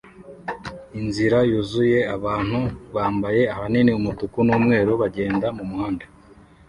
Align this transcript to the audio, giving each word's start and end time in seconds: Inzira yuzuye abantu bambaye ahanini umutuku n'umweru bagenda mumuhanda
Inzira 0.99 1.37
yuzuye 1.49 1.99
abantu 2.15 2.59
bambaye 2.95 3.41
ahanini 3.53 3.91
umutuku 3.99 4.37
n'umweru 4.47 4.91
bagenda 5.01 5.47
mumuhanda 5.57 6.05